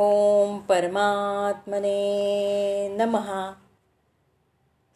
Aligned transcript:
ओम 0.00 0.58
परमात्मने 0.58 1.88
नमहा 2.96 3.52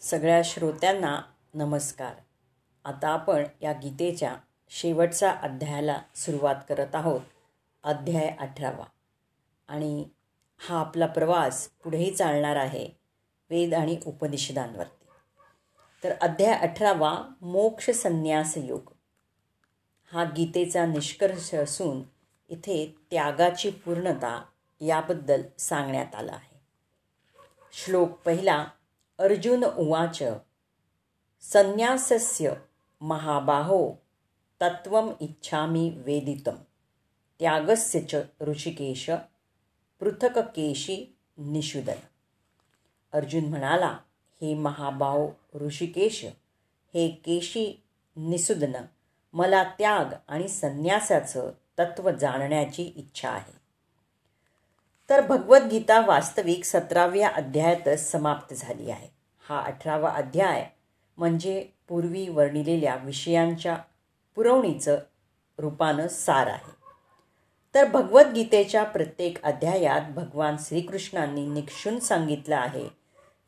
सगळ्या 0.00 0.42
श्रोत्यांना 0.44 1.22
नमस्कार. 1.54 2.14
आता 2.84 3.08
आपण 3.08 3.44
या 3.62 3.72
गीतेच्या 3.72 4.36
शेवटच्या 4.70 5.30
अध्यायाला 5.30 6.02
सुरुवात 6.14 6.54
करत 6.68 6.94
आहोत. 6.94 7.20
अध्याय 7.82 8.36
अठरावा. 8.40 8.84
आणि 9.68 10.04
हा 10.58 10.80
आपला 10.80 11.06
प्रवास 11.06 11.68
पुढेही 11.84 12.14
चालणार 12.14 12.56
आहे 12.56 12.88
वेद 13.50 13.74
आणि 13.74 13.98
उपनिषदांवरती. 14.06 15.06
तर 16.04 16.12
अध्याय 16.20 16.54
अठरावा 16.54 17.22
मोक्ष 17.42 17.90
संन्यास 17.90 18.54
योग. 18.56 18.90
हा 20.12 20.24
गीतेचा 20.24 20.86
निष्कर्ष 20.86 21.54
असून 21.54 22.02
इथे 22.48 22.94
त्यागाची 23.10 23.70
पूर्णता 23.70 24.44
याबद्दल 24.82 25.42
सांगण्यात 25.58 26.14
आलं 26.14 26.32
आहे. 26.32 26.60
श्लोक 27.72 28.08
पहिला 28.08 28.66
अर्जुन 29.18 29.64
उवाच 29.64 30.22
संन्यासस्य 31.40 32.52
महाबाहो 33.00 33.94
तत्त्वम 34.60 35.12
इच्छामी 35.20 35.90
वेदितम. 35.90 36.54
त्यागस्य 37.40 38.00
च 38.00 38.14
ऋषिकेश 38.40 39.10
पृथककेशी 40.00 41.16
निषुदन. 41.38 41.98
अर्जुन 43.12 43.44
म्हणाला 43.44 43.98
हे 44.42 44.54
महाबाहो 44.54 45.30
ऋषिकेश 45.54 46.24
हे 46.94 47.08
केशी 47.08 47.82
निसुदन 48.16 48.82
मला 49.32 49.64
त्याग 49.64 50.04
आणि 50.28 50.48
संन्यासाचं 50.48 51.50
तत्व 51.78 52.10
जाणण्याची 52.10 52.82
इच्छा 52.82 53.30
आहे. 53.30 53.61
तर 55.10 55.26
भगवद्गीता 55.26 56.00
वास्तविक 56.00 56.64
सतराव्या 56.64 57.28
अध्यायातच 57.28 58.10
समाप्त 58.10 58.54
झाली 58.54 58.90
आहे. 58.90 59.08
हा 59.48 59.62
अठरावा 59.62 60.10
अध्याय 60.10 60.66
म्हणजे 61.16 61.68
पूर्वी 61.88 62.28
वर्णिलेल्या 62.28 62.96
विषयांच्या 62.96 63.76
पुरवणीचं 64.34 64.98
रूपानं 65.58 66.08
सार 66.08 66.46
आहे. 66.46 66.72
तर 67.74 67.88
भगवद्गीतेच्या 67.88 68.84
प्रत्येक 68.84 69.42
अध्यायात 69.42 70.00
भगवान 70.14 70.56
श्रीकृष्णांनी 70.60 71.46
निक्षून 71.46 71.98
सांगितलं 71.98 72.56
आहे 72.56 72.88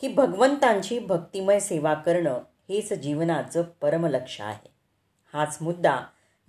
की 0.01 0.09
भगवंतांची 0.09 0.98
भक्तिमय 0.98 1.61
सेवा 1.61 1.95
करणं 1.95 2.41
हेच 2.69 2.92
जीवनाचं 2.92 3.62
परमलक्ष 3.62 4.41
आहे. 4.41 4.70
हाच 5.34 5.59
मुद्दा 5.61 5.97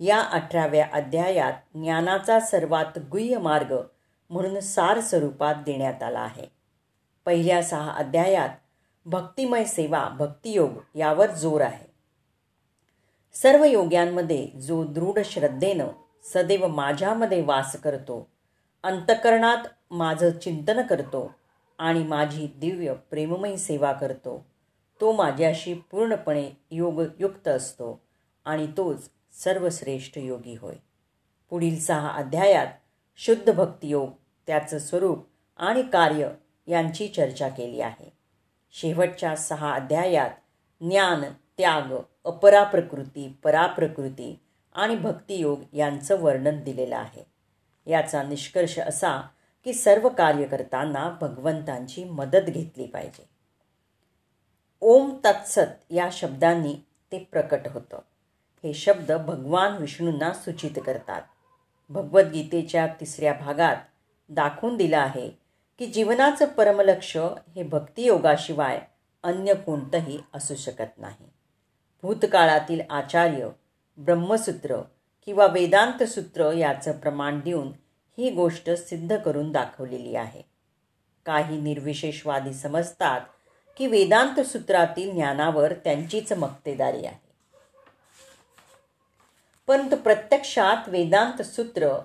या 0.00 0.20
अठराव्या 0.20 0.88
अध्यायात 0.92 1.52
ज्ञानाचा 1.74 2.40
सर्वात 2.40 2.98
गुह्य 2.98 3.38
मार्ग 3.38 3.74
म्हणून 4.30 4.60
सार 4.60 5.00
स्वरूपात 5.00 5.54
देण्यात 5.54 6.02
आला 6.02 6.20
आहे. 6.20 6.46
पहिल्या 7.24 7.62
सहा 7.62 7.92
अध्यायात 7.92 8.48
भक्तिमय 9.06 9.64
सेवा 9.64 10.08
भक्तियोग 10.08 10.70
यावर 10.94 11.30
जोर 11.30 11.60
आहे. 11.60 11.86
सर्व 13.34 13.64
योग्यांमध्ये 13.64 14.46
जो 14.46 14.84
दृढ 14.84 15.18
श्रद्धेनं 15.24 15.88
सदैव 16.34 16.66
माझ्यामध्ये 16.66 17.42
वास 17.42 17.76
करतो 17.76 18.28
अंतकरणात 18.82 19.66
माझं 19.90 20.38
चिंतन 20.38 20.82
करतो 20.82 21.34
आणि 21.78 22.02
माझी 22.04 22.46
दिव्य 22.56 22.94
प्रेममयी 23.10 23.56
सेवा 23.58 23.92
करतो 23.92 24.46
तो 25.00 25.12
माझ्याशी 25.12 25.74
पूर्णपणे 25.74 26.50
योगयुक्त 26.70 27.48
असतो 27.48 28.00
आणि 28.44 28.66
तोच 28.76 29.10
सर्वश्रेष्ठ 29.32 30.18
योगी 30.18 30.56
होय. 30.56 30.74
पुढील 31.50 31.80
सहा 31.80 32.08
अध्यायात 32.08 32.66
शुद्ध 33.18 33.52
भक्तियोग 33.52 34.10
त्याचं 34.46 34.78
स्वरूप 34.78 35.26
आणि 35.56 35.82
कार्य 35.82 36.30
यांची 36.66 37.08
चर्चा 37.08 37.48
केली 37.48 37.80
आहे. 37.80 38.12
शेवटच्या 38.72 39.36
सहा 39.36 39.74
अध्यायात 39.74 40.30
ज्ञान 40.80 41.24
त्याग 41.58 41.96
अपराप्रकृती 42.24 43.36
पराप्रकृती 43.42 44.38
आणि 44.74 44.96
भक्तियोग 44.96 45.60
यांचं 45.72 46.20
वर्णन 46.20 46.62
दिलेलं 46.62 46.96
आहे. 46.96 47.26
याचा 47.86 48.22
निष्कर्ष 48.22 48.78
असा 48.78 49.28
की 49.64 49.72
सर्व 49.72 50.08
कार्य 50.08 50.44
करताना 50.44 51.18
भगवंतांची 51.20 52.04
मदत 52.04 52.44
घेतली 52.46 52.86
पाहिजे. 52.86 53.28
ओम 54.80 55.18
तत्सत 55.24 55.92
या 55.92 56.08
शब्दांनी 56.12 56.74
ते 57.12 57.18
प्रकट 57.18 57.60
होतं. 57.68 57.98
हे 58.64 58.74
शब्द 58.74 59.12
भगवान 59.12 59.76
विष्णूंना 59.76 60.32
सूचित 60.32 60.78
करतात. 60.86 61.22
भगवद्गीतेच्या 61.88 62.86
तिसऱ्या 62.86 63.32
भागात 63.32 63.76
दाखवून 64.28 64.76
दिलं 64.76 64.98
आहे 64.98 65.30
की 65.78 65.86
जीवनाचं 65.86 66.46
परमलक्ष 66.46 67.16
हे 67.56 67.62
भक्तियोगाशिवाय 67.62 68.80
अन्य 69.22 69.54
कोणतंही 69.54 70.18
असू 70.34 70.54
शकत 70.54 70.98
नाही. 70.98 71.30
भूतकाळातील 72.02 72.80
आचार्य 72.90 73.48
ब्रह्मसूत्र 73.96 74.80
किंवा 75.26 75.46
वेदांत 75.46 76.02
सूत्र 76.02 76.52
याचं 76.52 76.92
प्रमाण 76.92 77.40
देऊन 77.40 77.68
ही 78.18 78.30
गोष्ट 78.30 78.70
सिद्ध 78.70 79.16
करून 79.16 79.52
दाखवलेली 79.52 80.16
आहे. 80.16 80.42
काही 81.26 81.60
निर्विशेषवादी 81.60 82.54
समजतात 82.54 83.20
की 83.76 83.86
वेदांत 83.86 84.40
सूत्रातील 84.40 85.12
ज्ञानावर 85.12 85.72
त्यांचीच 85.72 86.32
मक्तेदारी 86.32 87.06
आहे. 87.06 87.25
परंतु 89.66 89.96
प्रत्यक्षात 89.96 90.88
वेदांत 90.88 91.42
सूत्र 91.42 92.00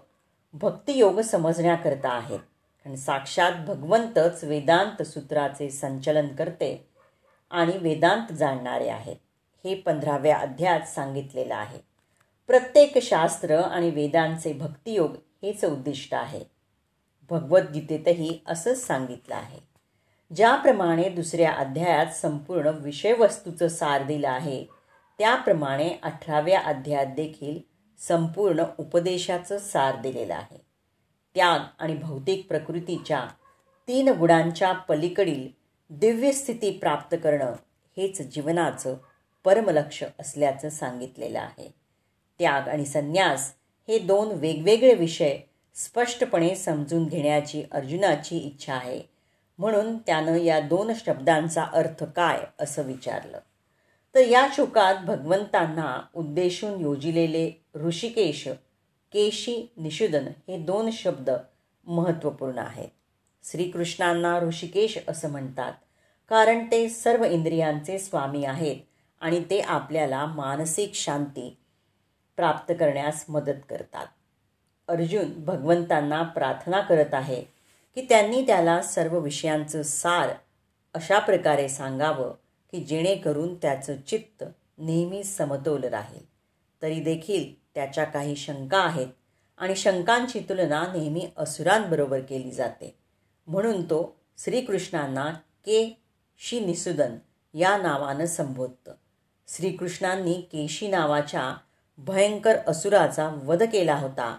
भक्तियोग 0.54 1.20
समजण्याकरता 1.20 2.10
आहेत 2.10 2.40
कारण 2.40 2.96
साक्षात 2.96 3.52
भगवंतच 3.68 4.44
वेदांत 4.44 5.04
सूत्राचे 5.04 5.70
संचलन 5.70 6.28
करते 6.28 6.90
आणि 7.52 7.78
वेदांत 7.78 8.34
जाणणारे 8.34 8.90
आहेत. 8.90 9.16
हे 9.64 9.76
पंधराव्या 9.76 10.38
अध्यायात 10.38 10.82
सांगितलेलं 10.82 11.56
आहे. 11.56 11.80
प्रत्येक 12.48 12.98
शास्त्र 13.02 13.60
आणि 13.60 13.90
वेदांचे 13.90 14.54
भक्तियोग 14.54 15.16
हेच 15.44 15.66
उद्दिष्ट 15.66 16.14
आहे. 16.14 16.44
भगवद्गीतेतही 17.30 18.40
असंच 18.48 18.88
सांगितलं 18.88 19.36
आहे. 19.36 19.60
ज्याप्रमाणे 20.36 21.10
दुसऱ्या 21.10 21.52
अध्यायात 21.52 22.06
संपूर्ण 22.06 22.68
विषयवस्तूचं 22.68 23.68
सार 23.68 24.04
दिलं 24.04 24.30
आहे 24.30 24.81
त्याप्रमाणे 25.22 25.90
अठराव्या 26.04 26.60
अध्यायात 26.60 27.06
देखील 27.06 27.60
संपूर्ण 27.98 28.64
उपदेशाचं 28.78 29.58
सार 29.58 30.02
दिलेलं 30.02 30.36
आहे. 30.36 30.58
त्याग 31.36 31.60
आणि 31.80 31.96
भौतिक 31.96 32.48
प्रकृतीच्या 32.48 33.26
तीन 33.88 34.10
गुणांच्या 34.10 34.74
पलीकडील 34.74 35.48
दिव्य 35.90 36.32
स्थिती 36.32 36.72
प्राप्त 36.72 37.18
करणं 37.24 37.54
हेच 37.98 38.22
जीवनाचं 38.22 38.96
परमलक्ष 39.44 40.04
असल्याचं 40.20 40.70
सांगितलेलं 40.70 41.40
आहे. 41.40 41.76
त्याग 42.40 42.68
आणि 42.68 42.86
संन्यास 42.86 43.54
हे 43.88 44.00
दोन 44.00 44.28
वेगवेगळे 44.32 44.94
विषय 44.94 45.38
स्पष्टपणे 45.76 46.56
समजून 46.56 47.06
घेण्याची 47.06 47.64
अर्जुनाची 47.72 48.38
इच्छा 48.38 48.74
आहे. 48.74 49.02
म्हणून 49.58 49.98
त्यानं 49.98 50.36
या 50.36 50.60
दोन 50.60 50.92
शब्दांचा 51.06 51.64
अर्थ 51.64 52.04
काय 52.04 52.40
असं 52.60 52.82
विचारलं. 52.82 53.40
तर 54.16 54.20
या 54.20 54.48
शोकात 54.56 54.96
भगवंतांना 55.06 56.02
उद्देशून 56.14 56.80
योजिलेले 56.80 57.52
ऋषिकेश 57.76 58.48
केशी 59.14 59.74
निषुदन 59.78 60.28
हे 60.48 60.58
दोन 60.58 60.90
शब्द 60.90 61.30
महत्त्वपूर्ण 61.88 62.58
आहेत. 62.58 62.90
श्रीकृष्णांना 63.44 64.40
ऋषिकेश 64.40 64.98
असं 65.08 65.30
म्हणतात 65.30 65.74
कारण 66.30 66.66
ते 66.72 66.90
सर्व 66.90 67.24
इंद्रियांचे 67.24 68.00
स्वामी 68.00 68.46
आहेत 68.46 68.76
आणि 69.22 69.44
ते 69.50 69.60
आपल्याला 69.60 70.26
मानसिक 70.26 70.96
शांती 70.96 71.58
प्राप्त 72.38 72.74
करण्यास 72.80 73.26
मदत 73.30 73.64
करतात. 73.70 74.06
अर्जुन 74.88 75.44
भगवंतांना 75.46 76.22
प्रार्थना 76.24 76.82
करत 76.82 77.14
आहे 77.14 77.42
की 77.96 78.06
त्यांनी 78.10 78.42
त्याला 78.48 78.82
सर्व 78.82 79.20
विषयांचं 79.20 79.84
सार 79.84 80.30
अशा 80.94 81.20
प्रकारे 81.20 81.70
सांगावं 81.70 82.34
की 82.72 82.80
जेणेकरून 82.80 83.56
त्याचं 83.56 84.02
चित्त 84.02 84.44
नेहमी 84.78 85.24
समतोल 85.24 85.84
राहील. 85.84 86.26
तरी 86.82 87.00
देखील 87.00 87.64
त्याच्या 87.76 88.04
काही 88.04 88.36
शंका 88.36 88.78
आहेत 88.78 89.08
आणि 89.58 89.76
शंकांची 89.76 90.40
तुलना 90.40 90.94
नेहमी 90.94 91.28
असुरांबरोबर 91.38 92.20
केली 92.20 92.52
जाते. 92.52 92.98
म्हणून 93.48 93.84
तो 93.84 94.16
श्रीकृष्णांना 94.38 95.30
के 95.66 95.98
शी 96.40 96.60
निसुदन 96.60 97.16
या 97.54 97.78
नावानं 97.78 98.26
संबोधतं. 98.26 98.94
श्रीकृष्णांनी 99.48 100.34
केशी 100.34 100.88
नावाच्या 100.88 101.56
भयंकर 101.98 102.58
असुराचा 102.68 103.30
वध 103.44 103.64
केला 103.64 103.96
होता 103.96 104.38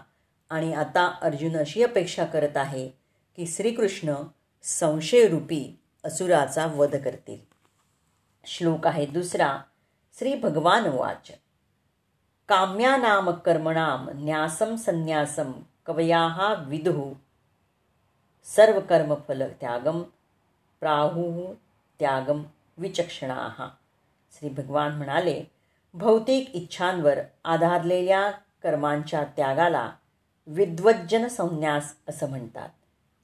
आणि 0.49 0.73
आता 0.73 1.13
अर्जुन 1.21 1.57
अशी 1.57 1.83
अपेक्षा 1.83 2.25
करत 2.25 2.57
आहे 2.57 2.87
की 3.35 3.47
श्रीकृष्ण 3.47 4.15
संशयरूपी 4.63 5.79
असुराचा 6.03 6.65
वध 6.65 6.95
करतील. 6.95 7.52
श्लोक 8.45 8.87
आहे 8.87 9.05
दुसरा 9.05 9.57
श्री 10.19 10.35
भगवान 10.35 10.85
वाच 10.85 11.31
काम्यानाम 12.49 13.29
कर्मणाम 13.31 14.09
न्यासम 14.13 14.75
संन्यासम 14.75 15.51
कवयाहा 15.85 16.53
विदुः। 16.67 17.13
सर्व 18.45 18.79
कर्मफल 18.79 19.43
त्यागम 19.61 20.01
प्राहु 20.79 21.53
त्यागम 21.99 22.43
विचक्षणा। 22.77 23.69
श्री 24.31 24.49
भगवान 24.49 24.95
म्हणाले 24.97 25.43
भौतिक 25.93 26.55
इच्छांवर 26.55 27.19
आधारलेल्या 27.45 28.29
कर्मांच्या 28.63 29.23
त्यागाला 29.37 29.89
विद्वज्जन 30.47 31.27
संन्यास 31.27 31.93
असं 32.09 32.29
म्हणतात 32.29 32.69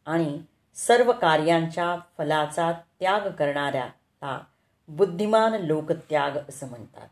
आणि 0.06 0.40
सर्व 0.76 1.12
कार्यांच्या 1.12 1.96
फलाचा 2.18 2.72
त्याग 3.00 3.30
करणाऱ्याला 3.30 4.40
बुद्धिमान 4.90 5.54
लोकत्याग 5.54 6.32
असं 6.50 6.70
म्हणतात. 6.70 7.08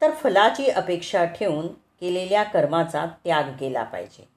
तर 0.00 0.10
फलाची 0.10 0.66
अपेक्षा 0.66 1.24
ठेवून 1.24 1.68
केलेल्या 1.68 2.42
कर्माचा 2.42 3.06
त्याग 3.24 3.42
केला 3.60 3.82
पाहिजे. 3.82 4.28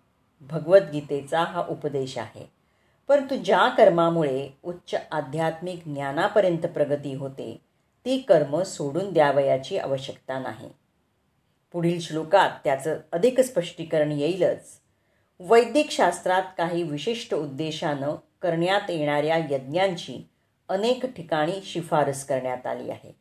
भगवद्गीतेचा 0.41 1.43
हा 1.43 1.63
उपदेश 1.69 2.17
आहे. 2.17 2.51
परंतु 3.07 3.35
ज्या 3.35 3.69
कर्मामुळे 3.69 4.49
उच्च 4.63 4.95
आध्यात्मिक 5.11 5.83
ज्ञानापर्यंत 5.85 6.59
प्रगती 6.59 7.13
होते 7.13 7.61
ती 8.05 8.17
कर्म 8.17 8.61
सोडून 8.61 9.13
द्यावयाची 9.13 9.77
आवश्यकता 9.77 10.39
नाही. 10.39 10.69
पुढील 11.71 11.99
श्लोकात 11.99 12.49
त्याचं 12.63 12.99
अधिक 13.11 13.39
स्पष्टीकरण 13.39 14.11
येईलच. 14.11 14.79
वैदिक 15.39 15.91
शास्त्रात 15.91 16.43
काही 16.57 16.83
विशिष्ट 16.83 17.33
उद्देशानं 17.33 18.15
करण्यात 18.41 18.89
येणाऱ्या 18.89 19.37
यज्ञांची 19.37 20.29
अनेक 20.69 21.05
ठिकाणी 21.05 21.61
शिफारस 21.63 22.25
करण्यात 22.25 22.67
आली 22.67 22.89
आहे. 22.89 23.15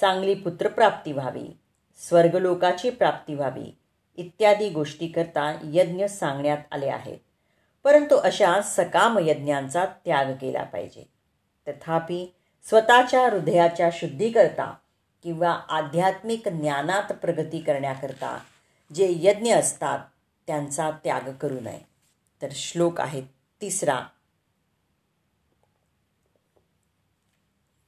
चांगली 0.00 0.34
पुत्रप्राप्ती 0.34 1.12
व्हावी 1.12 1.56
स्वर्गलोकाची 2.08 2.90
प्राप्ती 2.90 3.34
व्हावी 3.34 3.78
इत्यादी 4.16 4.68
गोष्टीकरता 4.68 5.58
यज्ञ 5.64 6.06
सांगण्यात 6.06 6.58
आले 6.70 6.86
आहेत. 6.86 7.18
परंतु 7.84 8.16
अशा 8.16 8.62
सकाम 8.62 9.18
यज्ञांचा 9.18 9.84
त्याग 9.84 10.24
केला 10.40 10.62
पाहिजे. 10.62 11.04
तथापि 11.68 12.26
स्वतःच्या 12.68 13.28
हृदयाच्या 13.28 13.90
शुद्धीकरता 13.92 14.74
किंवा 15.22 15.60
आध्यात्मिक 15.68 16.48
ज्ञानात 16.48 17.12
प्रगती 17.12 17.60
करण्याकरता 17.60 18.38
जे 18.94 19.08
यज्ञ 19.10 19.54
असतात 19.54 19.98
त्यांचा 20.46 20.90
त्याग 20.90 21.32
करू 21.40 21.60
नये. 21.60 21.80
तर 22.42 22.48
श्लोक 22.52 23.00
आहे 23.00 23.22
तिसरा. 23.60 24.00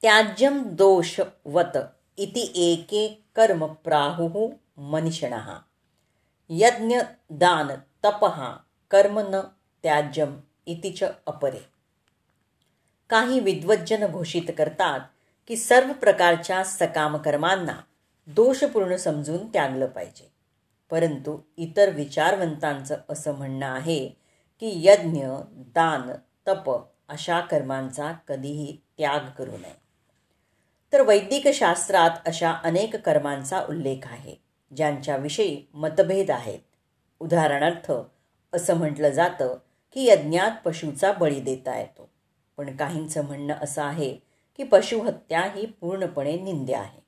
त्याज्यम 0.01 0.63
दोषवत 0.63 1.77
इति 2.17 2.51
एके 2.55 3.23
कर्म 3.35 3.65
प्राहुः 3.65 4.49
मनिषण। 4.77 5.33
यज्ञ 6.49 6.99
दान 7.29 7.67
तपः 8.05 8.51
कर्म 8.91 9.19
न 9.19 9.39
त्याज्यम 9.83 10.39
च 10.97 11.03
अपरे। 11.27 11.59
काही 13.09 13.39
विद्वज्जन 13.39 14.11
घोषित 14.11 14.51
करतात 14.57 14.99
की 15.47 15.55
सर्व 15.55 15.93
प्रकारच्या 15.93 16.63
सकाम 16.63 17.17
कर्मांना 17.17 17.79
दोषपूर्ण 18.27 18.95
समजून 18.95 19.47
त्यागलं 19.47 19.85
पाहिजे. 19.85 20.31
परंतु 20.89 21.39
इतर 21.57 21.89
विचारवंतांचं 21.89 22.97
असं 23.09 23.31
म्हणणं 23.31 23.65
आहे 23.65 24.07
की 24.59 24.87
यज्ञ 24.87 25.27
दान 25.51 26.11
तप 26.47 26.81
अशा 27.09 27.39
कर्मांचा 27.39 28.11
कधीही 28.27 28.77
त्याग 28.97 29.19
करू 29.37 29.51
नये. 29.51 29.80
तर 30.93 31.01
वैदिक 31.01 31.47
शास्त्रात 31.47 32.09
अशा 32.25 32.51
अनेक 32.51 32.95
कर्मांचा 32.95 33.65
उल्लेख 33.69 34.07
आहे 34.07 34.35
ज्यांच्याविषयी 34.75 35.65
मतभेद 35.73 36.31
आहेत. 36.31 36.59
उदाहरणार्थ 37.19 37.91
असं 38.53 38.73
म्हटलं 38.73 39.09
जातं 39.09 39.57
की 39.93 40.07
यज्ञात 40.09 40.51
पशूचा 40.65 41.11
बळी 41.11 41.39
देता 41.39 41.79
येतो. 41.79 42.09
पण 42.57 42.75
काहींचं 42.77 43.25
म्हणणं 43.25 43.53
असं 43.61 43.83
आहे 43.83 44.13
की 44.57 44.63
पशुहत्या 44.63 45.41
ही 45.41 45.65
पूर्णपणे 45.65 46.39
निंद्य 46.39 46.75
आहे. 46.75 46.99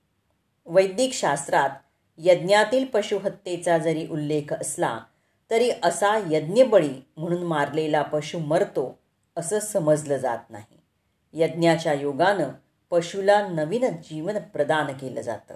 वैदिक 0.65 1.13
शास्त्रात 1.13 1.69
यज्ञातील 2.18 2.85
पशुहत्येचा 2.85 3.77
जरी 3.77 4.07
उल्लेख 4.07 4.53
असला 4.53 5.00
तरी 5.51 5.71
असा 5.83 6.18
यज्ञबळी 6.31 7.06
म्हणून 7.18 7.44
मारलेला 7.44 8.01
पशु 8.01 8.39
मरतो 8.39 9.00
असं 9.38 9.59
समजलं 9.59 10.18
जात 10.18 10.50
नाही. 10.50 10.80
यज्ञाच्या 11.33 11.94
योगानं 11.94 12.50
पशुला 12.94 13.48
नवीन 13.48 13.86
जीवन 13.88 14.40
प्रदान 14.40 14.86
केलं 14.86 15.22
जातं. 15.22 15.56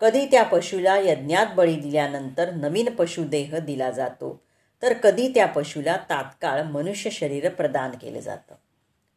कधी 0.00 0.26
त्या 0.26 0.42
पशुला 0.42 0.98
यज्ञात 0.98 1.46
बळी 1.56 1.76
दिल्यानंतर 1.76 2.50
नवीन 2.50 2.94
पशुदेह 2.94 3.58
दिला 3.58 3.90
जातो 3.90 4.42
तर 4.82 4.92
कधी 4.92 5.28
त्या 5.28 5.46
पशुला 5.46 5.96
तात्काळ 5.96 6.62
मनुष्य 6.62 7.10
शरीर 7.10 7.48
प्रदान 7.48 7.90
केलं 7.90 8.20
जातं. 8.20 8.54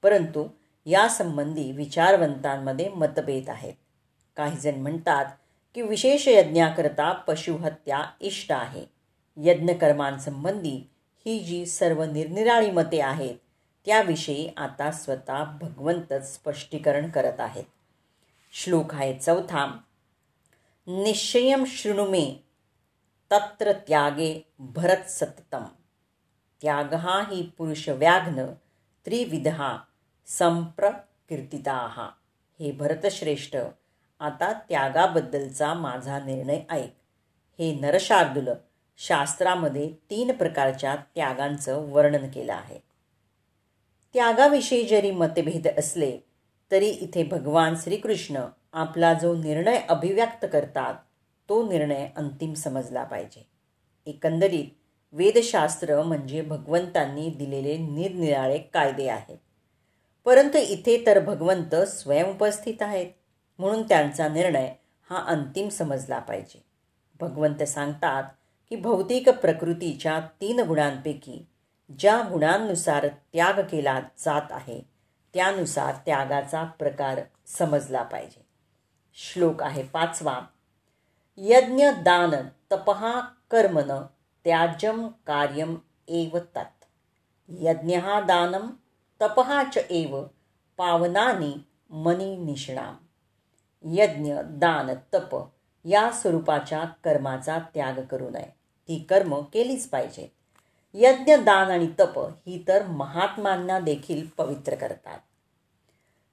परंतु 0.03 0.47
यासंबंधी 0.85 1.71
विचारवंतांमध्ये 1.71 2.89
मतभेद 2.89 3.49
आहेत. 3.49 3.73
काहीजण 4.37 4.75
म्हणतात 4.75 5.25
की 5.75 5.81
विशेष 5.81 6.27
यज्ञाकरता 6.27 7.13
पशुहत्या 7.13 8.03
इष्ट 8.21 8.51
आहे. 8.51 8.85
यज्ञकर्मांसंबंधी 9.37 10.89
ही 11.25 11.39
जी 11.39 11.65
सर्व 11.65 12.03
निरनिराळी 12.03 12.71
मते 12.71 13.01
आहेत 13.01 13.35
त्याविषयी 13.87 14.49
आता 14.57 14.91
स्वतः 14.91 15.43
भगवंतच 15.43 16.33
स्पष्टीकरण 16.33 17.09
करत 17.09 17.39
आहेत. 17.39 17.63
श्लोक 18.53 18.93
आहे 18.93 19.19
चौथा. 19.19 19.77
निश्चयम 20.87 21.63
शृणुमे 21.67 22.43
तत्र 23.31 23.71
त्यागे 23.71 24.53
भरत 24.59 25.09
सततम. 25.09 25.63
त्याग 26.61 26.93
ही 26.93 27.51
पुरुष 27.57 27.89
व्याघ्न 27.89 28.45
त्रिविधा 29.05 29.77
संप्रकीर्तिता. 30.27 32.11
हे 32.59 32.71
भरतश्रेष्ठ 32.71 33.57
आता 34.19 34.53
त्यागाबद्दलचा 34.53 35.73
माझा 35.73 36.19
निर्णय 36.19 36.61
ऐक. 36.69 36.95
हे 37.59 37.79
नरशार्दुल 37.79 38.49
शास्त्रामध्ये 38.97 39.93
तीन 40.09 40.31
प्रकारच्या 40.31 40.95
त्यागांचं 40.95 41.91
वर्णन 41.91 42.31
केलं 42.31 42.53
आहे. 42.53 42.87
त्यागाविषयी 44.13 44.87
जरी 44.87 45.11
मतभेद 45.11 45.67
असले 45.77 46.17
तरी 46.71 46.89
इथे 46.89 47.23
भगवान 47.23 47.75
श्रीकृष्ण 47.75 48.39
आपला 48.73 49.13
जो 49.13 49.35
निर्णय 49.35 49.79
अभिव्यक्त 49.89 50.45
करतात 50.53 50.93
तो 51.49 51.69
निर्णय 51.69 52.07
अंतिम 52.15 52.53
समजला 52.53 53.03
पाहिजे. 53.03 53.47
एकंदरीत 54.05 54.65
वेदशास्त्र 55.11 56.01
म्हणजे 56.01 56.41
भगवंतांनी 56.41 57.29
दिलेले 57.29 57.77
निरनिराळे 57.77 58.57
कायदे 58.57 59.07
आहेत. 59.07 59.37
परंतु 60.25 60.57
इथे 60.57 61.03
तर 61.05 61.19
भगवंत 61.19 61.75
स्वयंउपस्थित 61.75 62.81
आहेत 62.81 63.07
म्हणून 63.59 63.81
त्यांचा 63.81 64.27
निर्णय 64.27 64.73
हा 65.09 65.23
अंतिम 65.27 65.69
समजला 65.69 66.19
पाहिजे. 66.19 66.63
भगवंत 67.19 67.63
सांगतात 67.63 68.23
की 68.69 68.75
भौतिक 68.75 69.29
प्रकृतीच्या 69.29 70.19
तीन 70.41 70.59
गुणांपैकी 70.59 71.45
ज्या 71.99 72.21
गुणांनुसार 72.31 73.07
त्याग 73.07 73.53
केला 73.53 73.99
जात 73.99 74.51
आहे 74.51 74.81
त्यानुसार 75.33 75.95
त्यागाचा 76.05 76.63
प्रकार 76.63 77.19
समजला 77.45 78.03
पाहिजे. 78.03 78.45
श्लोक 79.13 79.63
आहे 79.63 79.83
पाचवा. 79.83 80.39
यज्ञ 81.37 81.89
दान 81.89 82.35
तपहा 82.71 83.21
कर्मन 83.51 84.05
त्याज्यम 84.43 85.07
कार्यम 85.07 85.75
एव 86.07 86.37
तत्. 86.37 86.85
यज्ञ 87.49 87.99
दानम 87.99 88.69
तपहा 89.21 89.63
च 89.63 89.77
एव 89.89 90.23
पावनानी 90.77 91.65
मनी 91.89 92.37
निष्णाम 92.37 92.95
यज्ञ 93.83 94.35
दान 94.45 94.91
तप 95.13 95.47
या 95.85 96.11
स्वरूपाच्या 96.11 96.83
कर्माचा 97.03 97.59
त्याग 97.73 97.93
करू 98.01 98.29
नये. 98.29 98.49
ती 98.87 98.99
कर्म 99.09 99.41
केलीच 99.41 99.89
पाहिजेत 99.89 100.29
यज्ञ 100.93 101.35
दान 101.35 101.71
आणि 101.71 101.87
तप 101.99 102.19
ही 102.19 102.63
तर 102.67 102.87
महात्मांना 102.87 103.79
देखील 103.79 104.27
पवित्र 104.37 104.75
करतात. 104.75 105.19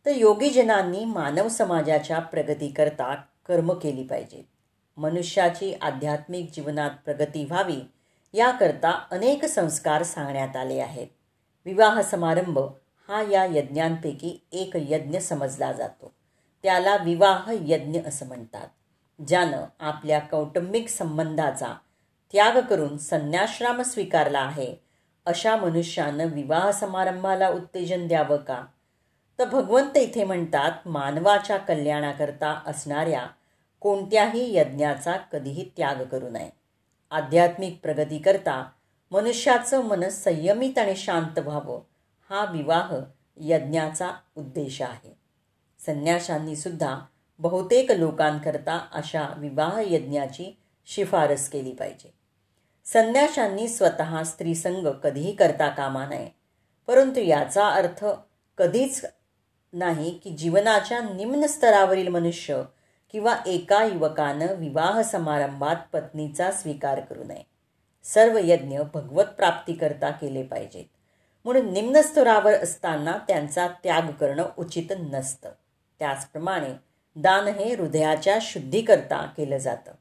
तर 0.06 0.11
योगीजनांनी 0.11 1.04
मानव 1.04 1.49
समाजाच्या 1.49 2.18
प्रगतीकरता 2.18 3.14
कर्म 3.49 3.73
केली 3.73 4.04
पाहिजेत 4.04 4.44
मनुष्याची 4.96 5.75
आध्यात्मिक 5.75 6.50
जीवनात 6.52 6.90
प्रगती 7.04 7.44
व्हावी 7.44 7.80
याकरता 8.32 9.06
अनेक 9.11 9.44
संस्कार 9.44 10.02
सांगण्यात 10.02 10.56
आले 10.56 10.80
आहेत. 10.80 11.06
विवाह 11.64 12.00
समारंभ 12.00 12.58
हा 13.08 13.23
या 13.23 13.44
यज्ञांपैकी 13.44 14.46
एक 14.52 14.70
यज्ञ 14.75 15.18
समजला 15.18 15.73
जातो. 15.73 16.12
त्याला 16.62 16.96
विवाह 16.96 17.52
यज्ञ 17.61 18.00
असं 18.06 18.26
म्हणतात 18.26 18.66
ज्यानं 19.28 19.64
आपल्या 19.80 20.18
कौटुंबिक 20.18 20.88
संबंधाचा 20.88 21.75
त्याग 22.35 22.61
करून 22.61 22.99
संन्याश्राम 22.99 23.83
स्वीकारला 23.83 24.38
आहे. 24.38 24.75
अशा 25.26 25.57
मनुष्यानं 25.57 26.25
विवाह 26.25 26.71
समारंभाला 26.71 27.49
उत्तेजन 27.49 28.07
द्यावं 28.07 28.37
का? 28.37 28.64
तर 29.38 29.49
भगवंत 29.49 29.97
इथे 29.97 30.25
म्हणतात 30.25 30.73
मानवाच्या 30.87 31.57
कल्याणाकरता 31.57 32.62
असणाऱ्या 32.67 33.26
कोणत्याही 33.81 34.57
यज्ञाचा 34.57 35.17
कधीही 35.17 35.71
त्याग 35.76 36.05
करू 36.05 36.29
नये. 36.29 36.50
आध्यात्मिक 37.11 37.79
प्रगतीकरता 37.83 38.71
मनुष्याचं 39.11 39.85
मन 39.85 40.09
संयमित 40.09 40.79
आणि 40.79 40.97
शांत 40.97 41.38
व्हावं 41.38 41.81
हा 42.31 42.45
विवाह 42.45 42.97
यज्ञाचा 43.37 44.11
उद्देश 44.37 44.83
आहे. 44.83 45.19
संन्याशांनी 45.87 46.57
सुद्धा 46.57 46.99
बहुतेक 47.38 47.91
लोकांकरता 47.91 48.87
अशा 48.93 49.35
विवाह 49.37 49.83
यज्ञाची 49.87 50.57
शिफारस 50.87 51.49
केली 51.49 51.73
पाहिजे. 51.73 52.24
संन्याशांनी 52.85 53.69
स्वतः 53.69 54.23
स्त्रीसंग 54.23 54.87
कधीही 54.87 55.33
करता 55.33 55.69
कामा 55.69 56.07
नये. 56.07 56.29
परंतु 56.87 57.21
याचा 57.21 57.69
अर्थ 57.69 58.05
कधीच 58.59 59.05
नाही 59.73 60.19
की 60.19 60.31
जीवनाच्या 60.31 61.00
निम्न 61.00 61.47
स्तरावरील 61.47 62.09
मनुष्य 62.09 62.62
किंवा 63.12 63.37
एका 63.47 63.85
युवकानं 63.85 64.47
विवाह 64.47 65.03
समारंभात 65.03 65.76
पत्नीचा 65.93 66.53
स्वीकार 66.53 67.00
करू 67.00 67.25
नये. 67.25 67.47
सर्व 68.05 68.38
यज्ञ 68.45 68.81
भगवत 68.95 69.25
प्राप्तीकरता 69.25 70.11
केले 70.11 70.43
पाहिजेत. 70.43 70.85
म्हणून 71.45 71.73
निम्न 71.73 72.00
स्तरावर 72.00 72.53
असताना 72.53 73.19
त्यांचा 73.29 73.69
त्याग 73.69 74.03
करणं 74.03 74.45
उचित 74.59 74.93
नसतं. 75.12 75.50
त्याचप्रमाणे 75.99 76.69
दान 77.17 77.49
हे 77.49 77.75
हृदयाच्या 77.75 78.38
शुद्धीकरता 78.43 79.26
केलं 79.37 79.57
जातं. 79.57 79.93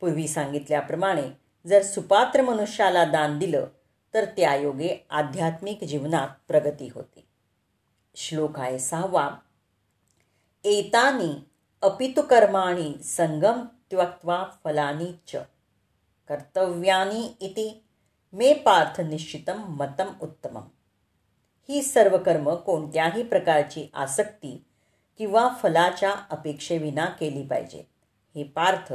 पूर्वी 0.00 0.28
सांगितल्याप्रमाणे 0.28 1.43
जर 1.66 1.82
सुपात्र 1.82 2.42
मनुष्याला 2.42 3.04
दान 3.04 3.38
दिलं 3.38 3.66
तर 4.14 4.24
त्यायोगे 4.24 5.06
आध्यात्मिक 5.10 5.84
जीवनात 5.84 6.28
प्रगती 6.48 6.88
होते. 6.94 7.24
श्लोक 8.14 8.58
आहे 8.58 8.78
सहावा. 8.78 9.30
एतानी 10.64 11.44
अपितु 11.82 12.22
कर्माणी 12.22 12.94
संगम 13.04 13.64
त्यक्त्वा 13.90 14.44
फलानी 14.64 15.12
च. 15.28 15.36
कर्तव्यानी 16.28 17.36
इति 17.40 17.84
मे 18.32 18.54
पार्थ 18.54 19.00
निश्चितम 19.00 19.62
मतम 19.68 20.12
उत्तमम. 20.22 20.62
ही 21.68 21.82
सर्व 21.82 22.18
कर्म 22.18 22.54
कोणत्याही 22.54 23.22
प्रकारची 23.22 23.86
आसक्ती 23.94 24.64
किंवा 25.18 25.48
फलाच्या 25.62 26.14
अपेक्षेविना 26.30 27.04
केली 27.04 27.46
पाहिजेत. 27.46 27.84
हे 28.36 28.44
पार्थ 28.44 28.92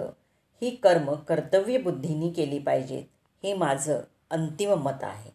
ही 0.61 0.69
कर्म 0.69 1.13
कर्तव्यबुद्धीनी 1.13 2.29
केली 2.29 2.59
पाहिजेत. 2.59 3.03
हे 3.43 3.53
माझं 3.53 3.99
अंतिम 4.31 4.69
मत 4.69 5.03
आहे. 5.03 5.31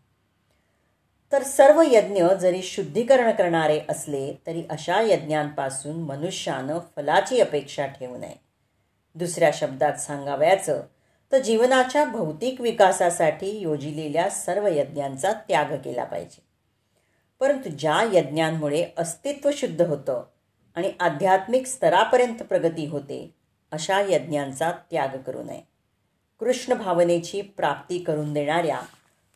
तर 1.33 1.43
सर्व 1.43 1.83
यज्ञ 1.93 2.25
जरी 2.41 2.63
शुद्धीकरण 2.63 3.31
करणारे 3.31 3.81
असले 3.89 4.41
तरी 4.47 4.63
अशा 4.71 5.01
यज्ञांपासून 5.01 5.97
मनुष्यानं 5.97 6.79
फलाची 6.97 7.41
अपेक्षा 7.41 7.87
ठेवू 7.87 8.17
नये. 8.17 8.41
दुसऱ्या 9.15 9.51
शब्दात 9.55 9.93
सांगावयाचं 9.93 10.83
तर 11.33 11.39
जीवनाच्या 11.39 12.05
भौतिक 12.05 12.61
विकासासाठी 12.61 13.59
योजिलेल्या 13.59 14.31
सर्व 14.31 14.67
यज्ञांचा 14.67 15.33
त्याग 15.33 15.65
केला 15.65 16.05
पाहिजे. 16.05 16.43
परंतु 17.41 17.69
ज्या 17.69 18.03
यज्ञांमुळे 18.13 18.87
अस्तित्व 18.99 19.51
शुद्ध 19.53 19.83
होतं 19.83 20.25
आणि 20.75 20.93
आध्यात्मिक 21.01 21.67
स्तरापर्यंत 21.67 22.37
प्रगती 22.37 22.87
होते 22.87 23.35
अशा 23.75 24.01
यज्ञांचा 24.01 24.73
त्याग 24.91 25.17
करू 25.27 25.43
नये. 25.43 25.61
कृष्ण 26.41 26.75
भावनेची 26.75 27.43
प्राप्ती 27.43 27.99
करून 27.99 28.33
देणाऱ्या 28.33 28.81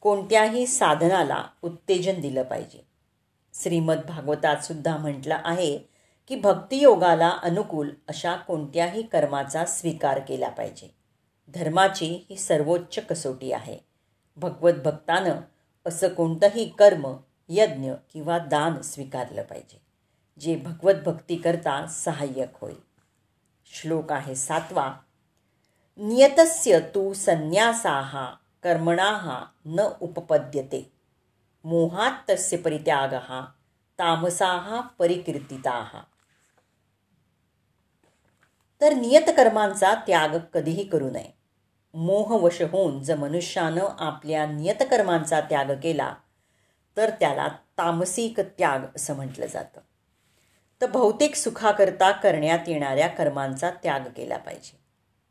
कोणत्याही 0.00 0.66
साधनाला 0.66 1.44
उत्तेजन 1.62 2.20
दिलं 2.20 2.42
पाहिजे. 2.42 2.88
श्रीमद 3.54 3.98
भागवतात 4.08 4.56
सुद्धा 4.56 4.96
म्हटलं 4.96 5.38
आहे 5.44 5.78
की 6.28 6.36
भक्तियोगाला 6.36 7.28
अनुकूल 7.42 7.90
अशा 8.08 8.36
कोणत्याही 8.36 9.02
कर्माचा 9.02 9.64
स्वीकार 9.64 10.18
केला 10.18 10.48
पाहिजे. 10.48 10.94
धर्माची 11.48 12.26
ही 12.30 12.36
सर्वोच्च 12.36 13.06
कसोटी 13.06 13.52
आहे. 13.52 13.78
भगवत 14.36 14.72
भक्तानं 14.84 15.32
असं 15.86 16.08
कोणतंही 16.08 16.68
कर्म 16.78 17.16
यज्ञ 17.48 17.92
किंवा 18.12 18.38
दान 18.38 18.80
स्वीकारलं 18.80 19.42
पाहिजे. 19.42 19.82
जे 20.40 20.56
भगवत 20.56 20.94
भक्ती 21.06 21.36
करता 21.36 21.86
सहाय्यक 21.86 22.48
होईल. 22.60 22.87
श्लोक 23.74 24.12
आहे 24.12 24.34
सातवा. 24.34 24.96
नियतस्य 25.96 26.80
तू 26.80 27.14
संन्यासाः 27.14 28.26
कर्मणाः 28.62 29.44
न 29.66 29.80
उपपद्यते. 30.00 30.92
मोहात 31.64 32.30
तस्य 32.30 32.56
परित्यागः 32.56 33.44
तामसाः 33.98 34.80
परिकीर्तिताः. 34.80 35.98
तर 38.80 38.92
नियतकर्मांचा 38.92 39.94
त्याग 39.94 40.38
कधीही 40.54 40.84
करू 40.84 41.10
नये. 41.10 41.38
मोहवश 41.94 42.62
होऊन 42.62 43.02
जर 43.02 43.16
मनुष्यानं 43.16 43.88
आपल्या 43.98 44.46
नियतकर्मांचा 44.46 45.40
त्याग 45.40 45.66
केला 45.82 46.14
तर 46.96 47.10
त्याला 47.10 47.48
तामसिक 47.48 48.40
त्याग 48.40 48.80
असं 48.96 49.16
म्हटलं 49.16 49.46
जातं. 49.46 49.80
तर 50.82 50.86
भौतिक 50.86 51.34
सुखाकरता 51.34 52.10
करण्यात 52.10 52.58
येणाऱ्या 52.66 53.08
कर्मांचा 53.08 53.70
त्याग 53.70 54.00
केला 54.16 54.36
पाहिजे. 54.36 54.78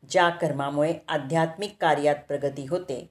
ज्या 0.10 0.30
कर्मामुळे 0.30 0.94
आध्यात्मिक 1.08 1.78
कार्यात 1.82 2.16
प्रगती 2.28 2.66
होते 2.70 3.10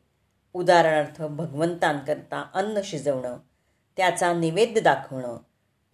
उदाहरणार्थ 0.54 1.22
भगवंतांकरता 1.22 2.46
अन्न 2.54 2.80
शिजवणं 2.84 3.36
त्याचा 3.96 4.32
निवेद्य 4.32 4.80
दाखवणं 4.80 5.36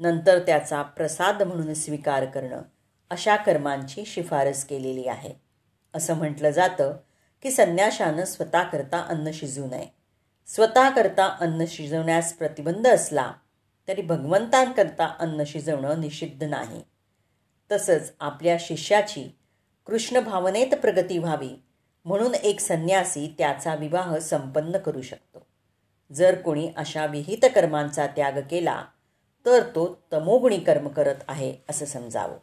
नंतर 0.01 0.39
त्याचा 0.39 0.83
प्रसाद 0.83 1.43
म्हणून 1.43 1.75
स्वीकार 1.75 2.25
करणं 2.25 2.63
अशा 3.11 3.37
कर्मांची 3.37 4.05
शिफारस 4.05 4.65
केलेली 4.65 5.09
आहे. 5.09 5.33
असं 5.95 6.15
म्हटलं 6.15 6.51
जातं 6.51 6.97
की 7.43 7.51
संन्याशानं 7.51 8.25
स्वतःकरता 8.25 8.99
अन्न 8.99 9.31
शिजू 9.35 9.67
नये. 9.67 9.87
स्वतःकरता 10.47 11.37
अन्न 11.41 11.65
शिजवण्यास 11.69 12.33
प्रतिबंध 12.33 12.87
असला 12.89 13.33
तरी 13.89 14.03
भगवंतांकरता 14.03 15.17
अन्न 15.19 15.43
शिजवणं 15.47 16.01
निषिद्ध 16.01 16.45
नाही. 16.45 16.83
तसंच 17.73 18.13
आपल्या 18.21 18.57
शिष्याची 18.61 19.39
कृष्ण 19.87 20.21
भावनेत 20.21 20.75
प्रगती 20.75 21.19
व्हावी 21.19 21.63
म्हणून 22.05 22.35
एक 22.35 22.61
संन्यासी 22.61 23.35
त्याचा 23.39 23.75
विवाह 23.75 24.19
संपन्न 24.19 24.79
करू 24.79 25.03
शकतो. 25.03 25.47
जर 26.13 26.41
कोणी 26.41 26.73
अशा 26.77 27.07
विहित 27.07 27.45
कर्मांचा 27.55 28.07
त्याग 28.07 28.33
केला 28.51 28.85
तर 29.47 29.63
तो 29.63 30.03
तमोगुणी 30.13 30.59
कर्म 30.59 30.89
करत 30.89 31.15
आहे 31.29 31.57
असं 31.71 31.85
समजावं. 31.85 32.39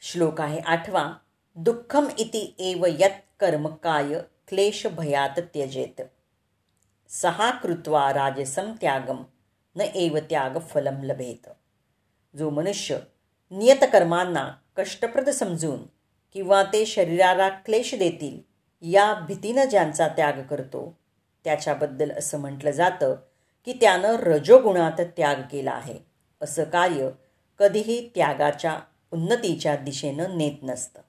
श्लोक 0.00 0.40
आहे 0.40 0.58
आठवा 0.58 1.12
दुःखम 1.56 2.08
इति 2.18 2.54
एव 2.58 2.86
यत् 2.86 3.40
कर्म 3.40 3.68
काय 3.68 4.14
क्लेश 4.48 4.86
भयात 4.86 5.40
त्यजेत. 5.54 6.02
सहा 7.22 7.50
कृत्वा 7.50 8.12
राजसं 8.12 8.72
त्यागम 8.80 9.24
न 9.76 9.80
एव 9.80 10.18
त्याग 10.18 10.58
फलम 10.70 11.02
लभेत. 11.02 11.48
जो 12.36 12.50
मनुष्य 12.50 12.96
नियतकर्मांना 13.50 14.52
कष्टप्रद 14.76 15.28
समजून 15.28 15.78
किंवा 16.32 16.62
ते 16.62 16.86
शरीराला 16.86 17.48
क्लेश 17.48 17.94
देतील 17.94 18.40
या 18.92 19.14
भीतीनं 19.14 19.64
ज्यांचा 19.64 20.08
त्याग 20.08 20.32
करतो 20.50 20.98
त्याच्याबद्दल 21.44 22.10
असं 22.10 22.38
म्हटलं 22.38 22.70
जातं 22.70 23.16
की 23.64 23.72
त्यानं 23.72 24.16
रजोगुणात 24.16 25.00
त्याग 25.00 25.36
केला 25.52 25.70
आहे. 25.70 25.98
असं 26.42 26.64
कार्य 26.64 27.10
कधीही 27.58 28.10
त्यागाच्या 28.14 28.80
उन्नतीच्या 29.10 29.76
दिशेनं 29.76 30.38
नेत 30.38 30.62
नसतं. 30.62 31.00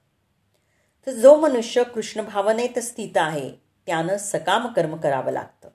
तर 1.06 1.12
जो 1.12 1.36
मनुष्य 1.36 1.82
कृष्णभावनेत 1.82 2.78
स्थित 2.78 3.16
आहे 3.16 3.50
त्यानं 3.86 4.16
सकाम 4.16 4.66
कर्म 4.66 4.96
करावं 4.96 5.32
लागतं. 5.32 5.68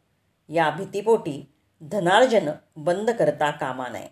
या 0.49 0.69
भीतीपोटी 0.69 1.51
धनार्जन 1.81 2.51
बंद 2.75 3.09
करता 3.09 3.51
कामा 3.51 3.87
नये. 3.87 4.07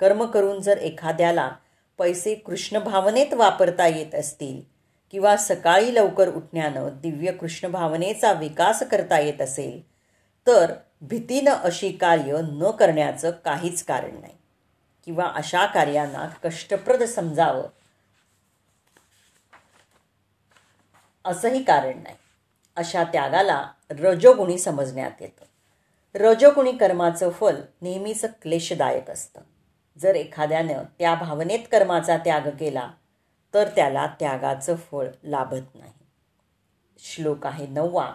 कर्म 0.00 0.26
करून 0.26 0.60
जर 0.60 0.76
एखाद्याला 0.76 1.50
पैसे 1.98 2.34
कृष्ण 2.34 2.78
भावनेत 2.78 3.34
वापरता 3.34 3.86
येत 3.86 4.14
असतील 4.14 4.62
किंवा 5.10 5.36
सकाळी 5.36 5.94
लवकर 5.94 6.28
उठण्यानं 6.28 6.88
दिव्य 6.94 7.32
कृष्ण 7.32 7.68
भावनेचा 7.68 8.32
विकास 8.32 8.82
करता 8.82 9.18
येत 9.18 9.40
असेल 9.40 9.86
तर 10.46 10.72
भीतीनं 11.00 11.50
अशी 11.50 11.92
कार्य 11.92 12.40
न 12.42 12.70
करण्याचं 12.70 13.30
काहीच 13.30 13.84
कारण 13.84 14.20
नाही. 14.20 14.32
किंवा 15.04 15.24
अशा 15.34 15.66
कार्यांना 15.66 16.28
कष्टप्रद 16.44 17.02
समजावं 17.02 17.68
असंही 21.24 21.62
कारण 21.62 22.02
नाही. 22.02 22.16
अशा 22.76 23.04
त्यागाला 23.04 23.70
रजोगुणी 23.90 24.58
समजण्यात 24.58 25.10
येतं. 25.20 25.44
रजोगुणी 26.18 26.72
कर्माचं 26.72 27.30
फल 27.30 27.60
नेहमीच 27.82 28.24
क्लेशदायक 28.24 29.10
असतं. 29.10 29.40
जर 29.98 30.14
एखाद्यानं 30.14 30.82
त्या 30.98 31.14
भावनेत 31.14 31.58
कर्माचा 31.72 32.16
त्याग 32.16 32.40
केला 32.40 32.90
तर 33.54 33.68
त्याला 33.68 34.06
त्यागाचं 34.20 34.76
फळ 34.76 35.06
लाभत 35.24 35.74
नाही. 35.74 35.92
श्लोक 36.98 37.46
आहे 37.46 37.66
नववा. 37.66 38.14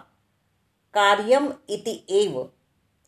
कार्यम 0.94 1.50
इति 1.68 2.04
एव 2.08 2.44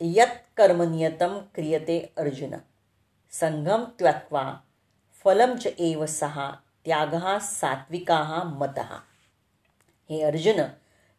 यत 0.01 0.57
कर्मनियतम 0.57 1.39
क्रियते 1.55 2.13
अर्जुन. 2.17 2.55
संघम 3.33 3.85
त्यक्त्वा 3.85 4.55
फलम 5.25 5.57
च 5.57 5.67
एव 5.79 6.07
सहा 6.07 6.53
त्याग 6.87 7.39
सात्विका 7.41 8.43
मत. 8.45 8.79
हे 10.11 10.23
अर्जुन 10.23 10.61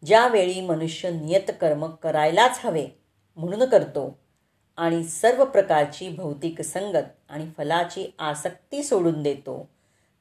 ज्यावेळी 0.05 0.61
मनुष्य 0.61 1.09
नियत 1.09 1.51
कर्म 1.61 1.85
करायलाच 1.85 2.59
हवे 2.63 2.87
म्हणून 3.35 3.65
करतो 3.65 4.19
आणि 4.77 5.03
सर्व 5.03 5.45
प्रकारची 5.45 6.09
भौतिक 6.09 6.61
संगत 6.61 7.03
आणि 7.29 7.49
फलाची 7.57 8.15
आसक्ती 8.19 8.83
सोडून 8.83 9.23
देतो 9.23 9.69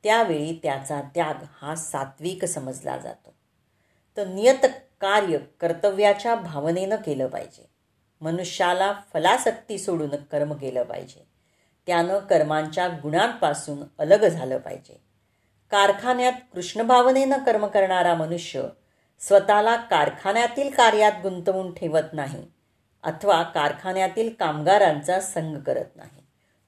त्यावेळी 0.04 0.60
त्याचा 0.62 1.00
त्याग 1.14 1.34
हा 1.62 1.74
सात्विक 1.74 2.44
समजला 2.44 2.96
जातो. 2.96 3.34
तर 4.16 4.26
नियत 4.26 4.66
कार्य 5.00 5.38
कर्तव्याच्या 5.60 6.34
भावनेनं 6.34 6.96
केलं 6.96 7.26
पाहिजे. 7.26 7.70
मनुष्याला 8.20 8.92
फलासक्ती 9.12 9.78
सोडून 9.78 10.08
कर्म 10.08 10.52
केलं 10.52 10.82
पाहिजे. 10.82 11.26
त्यानं 11.86 12.18
कर्मांच्या 12.18 12.88
गुणांपासून 12.88 13.78
अलग 13.98 14.28
झालं 14.28 14.58
पाहिजे. 14.58 15.00
कारखान्यात 15.70 16.32
कृष्णभावनेनं 16.52 17.38
कर्म 17.38 17.66
करणारा 17.66 18.14
मनुष्य 18.14 18.62
स्वतःला 19.18 19.76
कारखान्यातील 19.76 20.74
कार्यात 20.74 21.12
गुंतवून 21.22 21.74
ठेवत 21.74 22.12
नाही 22.12 22.46
अथवा 23.02 23.42
कारखान्यातील 23.42 24.34
कामगारांचा 24.34 25.20
संग 25.20 25.56
करत 25.56 25.96
नाही. 25.96 26.22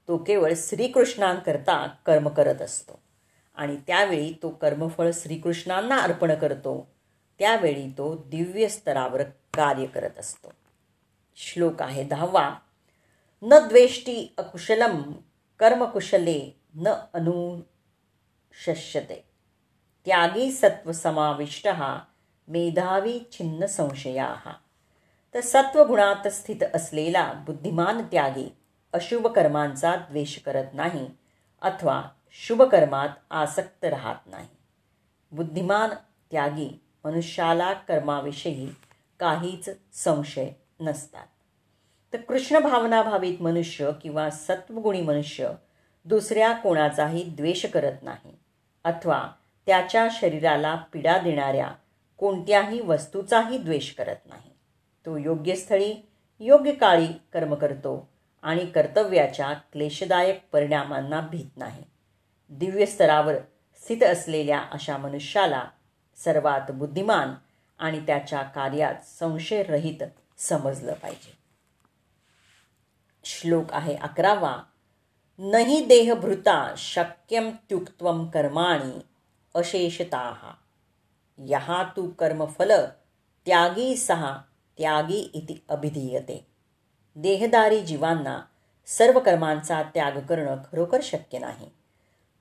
तो 0.07 0.17
केवळ 0.17 0.53
श्रीकृष्णांकरता 0.55 1.87
कर्म 2.05 2.29
करत 2.29 2.61
असतो 2.61 2.99
आणि 3.55 3.77
त्यावेळी 3.87 4.33
तो 4.43 4.49
कर्मफळ 4.49 5.09
श्रीकृष्णांना 5.13 5.97
अर्पण 5.97 6.35
करतो. 6.35 6.87
त्यावेळी 7.39 7.87
तो 7.87 8.15
दिव्य 8.15 8.67
स्तरावर 8.67 9.21
कार्य 9.53 9.85
करत 9.85 10.19
असतो. 10.19 10.53
श्लोक 11.35 11.81
आहे 11.81 12.03
दहावा. 12.03 12.55
न 13.43 13.67
द्वेष्टी 13.67 14.33
अकुशलम 14.37 15.13
कर्मकुशले 15.59 16.59
न 16.75 16.93
अनुशष्यते 17.13 19.29
त्यागी 20.05 20.51
सत्वसमाविष्ट 20.51 21.67
मेधावी 22.47 23.19
छिन्न 23.31 23.65
संशया 23.65 24.35
तर 25.33 25.41
सत्वगुणात 25.41 26.27
स्थित 26.27 26.63
असलेला 26.73 27.33
बुद्धिमान 27.33 28.01
त्यागी 28.01 28.55
अशुभ 28.93 29.27
कर्मांचा 29.27 29.95
द्वेष 29.95 30.39
करत 30.39 30.73
नाही 30.73 31.07
अथवा 31.61 32.03
शुभ 32.31 32.61
कर्मात 32.61 33.09
आसक्त 33.29 33.85
राहत 33.85 34.27
नाही। 34.27 34.47
बुद्धिमान 35.31 35.89
त्यागी 36.31 36.81
मनुष्याला 37.05 37.73
कर्माविषयी 37.73 38.69
काहीच 39.19 39.69
संशय 39.93 40.49
नसतात। 40.79 41.25
तर 42.13 42.21
कृष्ण 42.21 42.59
भावनाभावित 42.59 43.41
मनुष्य 43.41 43.91
किंवा 44.01 44.29
सत्वगुणी 44.29 45.01
मनुष्य 45.01 45.49
दुसऱ्या 46.05 46.53
कोणाचाही 46.53 47.23
द्वेष 47.23 47.65
करत 47.65 48.03
नाही 48.03 48.35
अथवा 48.83 49.27
त्याच्या 49.65 50.07
शरीराला 50.11 50.75
पीडा 50.75 51.17
देणाऱ्या 51.17 51.71
कोणत्याही 52.17 52.81
वस्तूचाही 52.81 53.57
द्वेष 53.57 53.93
करत 53.93 54.15
नाही. 54.25 54.51
तो 55.05 55.17
योग्य 55.17 55.55
स्थळी 55.55 55.95
योग्य 56.39 56.71
काळी 56.71 57.07
कर्म 57.33 57.55
करतो 57.55 58.09
आणि 58.41 58.65
कर्तव्याच्या 58.65 59.53
क्लेशदायक 59.53 60.47
परिणामांना 60.51 61.21
भीत 61.21 61.57
नाही. 61.57 61.83
दिव्य 62.49 62.85
स्तरावर 62.85 63.33
स्थित 63.83 64.03
असलेल्या 64.03 64.59
अशा 64.59 64.97
मनुष्याला 64.97 65.69
सर्वात 66.17 66.71
बुद्धिमान 66.71 67.33
आणि 67.79 68.05
त्याच्या 68.05 68.43
कार्यात 68.43 68.95
संशयरहित 69.19 70.03
समजलं 70.37 70.93
पाहिजे. 70.93 71.37
श्लोक 73.25 73.73
आहे 73.73 73.95
अकरावा. 73.95 74.63
नही 75.39 75.85
देहभृता 75.85 76.73
शक्यम 76.77 77.49
त्युक्त्वम 77.49 78.27
कर्माणी 78.29 78.99
अशेषता. 79.55 80.53
यहा 81.37 81.83
तू 81.83 82.09
कर्मफल 82.09 82.71
त्यागी 83.45 83.95
सहा 83.97 84.37
त्यागी 84.77 85.31
इति 85.33 85.55
अभिधीयते. 85.69 86.47
देहदारी 87.15 87.81
जीवांना 87.81 88.41
सर्व 88.85 89.19
कर्मांचा 89.19 89.83
त्याग 89.83 90.11
करणं 90.11 90.55
खरोखर 90.55 90.99
शक्य 91.03 91.39
नाही. 91.39 91.69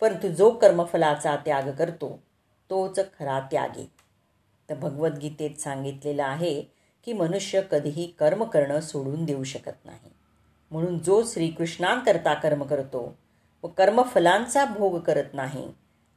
परंतु 0.00 0.28
जो 0.28 0.50
कर्मफलाचा 0.50 1.36
त्याग 1.36 1.70
करतो 1.72 2.22
तोच 2.70 2.96
खरा 2.96 3.40
त्यागी. 3.40 3.90
तर 4.70 4.74
भगवद्गीतेत 4.74 5.60
सांगितलेलं 5.60 6.24
आहे 6.24 6.62
की 7.04 7.12
मनुष्य 7.12 7.60
कधीही 7.70 8.06
कर्म 8.06 8.44
करणं 8.44 8.80
सोडून 8.80 9.24
देऊ 9.24 9.44
शकत 9.44 9.84
नाही. 9.84 10.10
म्हणून 10.70 10.98
जो 10.98 11.22
श्रीकृष्णांकरता 11.26 12.34
कर्म 12.34 12.62
करतो 12.62 13.18
व 13.62 13.66
कर्मफलांचा 13.66 14.64
भोग 14.64 15.00
करत 15.00 15.34
नाही 15.34 15.68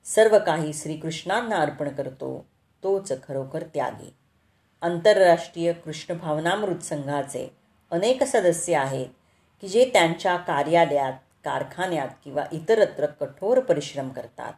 सर्व 0.06 0.40
काही 0.40 0.74
श्रीकृष्णांना 0.74 1.56
अर्पण 1.56 1.90
करतो 1.90 2.46
तोच 2.84 3.12
खरोखर 3.28 3.64
त्यागी. 3.64 4.14
आंतरराष्ट्रीय 4.82 5.72
कृष्ण 5.74 6.18
भावनामृत 6.18 6.84
संघाचे 6.84 7.48
अनेक 7.92 8.24
सदस्य 8.24 8.76
आहेत 8.76 9.08
की 9.62 9.68
जे 9.68 9.90
त्यांच्या 9.94 10.36
कार्यालयात 10.38 11.14
कारखान्यात 11.46 12.08
किंवा 12.24 12.44
इतरत्र 12.52 13.06
कठोर 13.06 13.60
परिश्रम 13.60 14.10
करतात 14.10 14.54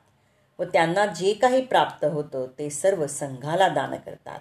व 0.59 0.63
त्यांना 0.63 1.05
जे 1.05 1.33
काही 1.33 1.65
प्राप्त 1.65 2.05
होतं 2.05 2.47
ते 2.59 2.69
सर्व 2.69 3.07
संघाला 3.07 3.67
दान 3.67 3.95
करतात. 3.95 4.39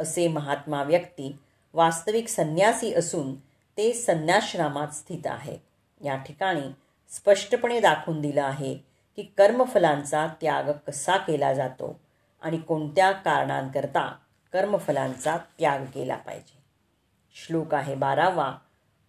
असे 0.00 0.28
महात्मा 0.28 0.82
व्यक्ती 0.82 1.36
वास्तविक 1.74 2.28
संन्यासी 2.28 2.94
असून 2.94 3.34
ते 3.78 3.92
संन्याश्रामात 3.92 4.88
स्थित 4.88 5.26
आहेत. 5.26 5.58
या 6.04 6.16
ठिकाणी 6.16 6.68
स्पष्टपणे 7.10 7.80
दाखवून 7.80 8.20
दिलं 8.20 8.42
आहे 8.42 8.74
की 9.16 9.22
कर्मफलांचा 9.38 10.26
त्याग 10.40 10.72
कसा 10.86 11.16
केला 11.16 11.52
जातो 11.54 12.00
आणि 12.44 12.58
कोणत्या 12.58 13.12
कारणांकरता 13.12 14.16
कर्मफलांचा 14.52 15.36
त्याग 15.36 15.84
केला 15.84 16.16
पाहिजे. 16.16 16.58
श्लोक 17.34 17.74
आहे 17.74 17.94
बारावा. 17.94 18.54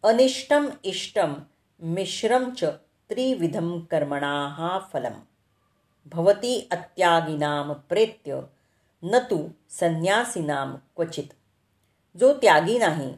अनिष्टम 0.04 0.70
इष्टम 0.84 1.34
मिश्रम 1.82 2.50
च 2.50 2.64
त्रिविधम 3.10 3.80
कर्मणा 3.80 4.80
फलम. 4.94 5.14
भवती 6.06 6.68
अत्यागिनाम 6.72 7.74
प्रेत्य 7.74 8.42
न 9.04 9.18
तू 9.18 9.48
संन्यासीनाम 9.70 10.76
क्वचित. 10.96 11.24
जो 12.18 12.34
त्यागी 12.34 12.78
नाही 12.78 13.14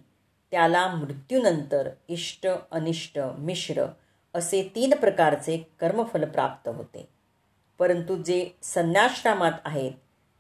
त्याला 0.51 0.87
मृत्यूनंतर 0.87 1.89
इष्ट 2.07 2.47
अनिष्ट 2.71 3.19
मिश्र 3.37 3.85
असे 4.33 4.71
तीन 4.75 4.93
प्रकारचे 4.93 5.57
कर्मफल 5.79 6.25
प्राप्त 6.25 6.69
होते. 6.69 7.09
परंतु 7.79 8.23
जे 8.23 8.49
संन्याश्रमात 8.63 9.51
आहेत 9.65 9.91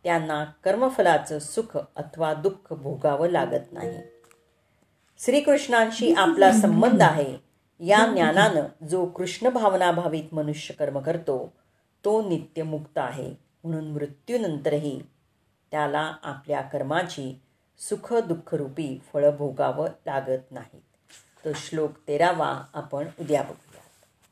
त्यांना 0.03 0.45
कर्मफलाचं 0.63 1.39
सुख 1.39 1.77
अथवा 1.95 2.33
दुःख 2.33 2.73
भोगावं 2.73 3.29
लागत 3.29 3.73
नाही. 3.73 3.97
श्रीकृष्णांशी 5.19 6.13
आपला 6.13 6.51
संबंध 6.51 7.01
आहे. 7.01 7.37
या 7.79 8.05
ज्ञानानं 8.13 8.85
जो 8.85 9.05
कृष्ण 9.05 9.49
भावनाभावित 9.49 10.33
मनुष्य 10.33 10.73
कर्म 10.73 10.99
करतो 10.99 11.53
तो 12.05 12.29
नित्यमुक्त 12.29 12.97
आहे. 12.97 13.33
म्हणून 13.63 13.87
मृत्यूनंतरही 13.87 15.01
त्याला 15.71 16.13
आपल्या 16.23 16.61
कर्माची 16.61 17.41
सुख 17.79 18.13
दुःखरूपी 18.13 19.01
फळं 19.13 19.29
भोगावं 19.29 19.89
लागत 20.05 20.51
नाहीत. 20.51 20.81
तो 21.45 21.49
श्लोक 21.55 21.91
तेरावा 22.07 22.63
आपण 22.73 23.05
उद्या 23.19 23.41
बघू. 23.41 23.66